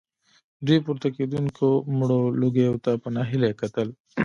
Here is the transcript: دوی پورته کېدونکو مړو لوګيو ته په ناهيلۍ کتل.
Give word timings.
دوی 0.65 0.77
پورته 0.85 1.07
کېدونکو 1.17 1.67
مړو 1.97 2.21
لوګيو 2.41 2.75
ته 2.83 2.91
په 3.01 3.07
ناهيلۍ 3.15 3.51
کتل. 3.61 3.87